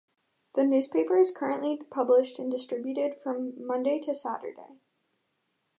[0.55, 4.79] The newspaper is currently published and distributed from Monday to Saturday.